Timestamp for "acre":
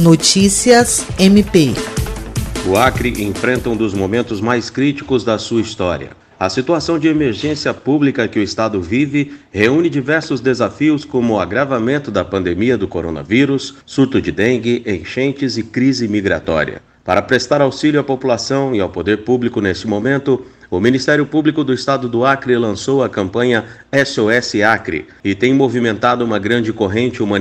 2.76-3.20, 22.26-22.54, 24.62-25.06